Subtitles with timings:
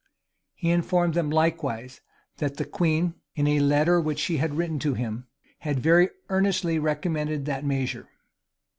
[0.55, 2.01] He informed them likewise,
[2.37, 5.27] that the queen, in a letter which she had written to him,
[5.59, 8.09] had very earnestly recommended that measure.